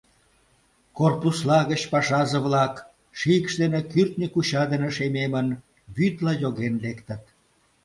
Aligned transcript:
Корпусла 0.97 1.59
гыч 1.71 1.81
пашазе-влак, 1.91 2.75
шикш 3.19 3.53
дене, 3.61 3.79
кӱртньӧ 3.91 4.27
куча 4.33 4.63
дене 4.71 4.89
шемемын, 4.95 5.47
вӱдла 5.95 6.33
йоген 6.41 6.75
лектыт. 6.83 7.23